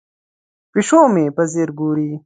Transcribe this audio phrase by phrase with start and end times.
[0.71, 2.11] پیشو مې په ځیر ګوري.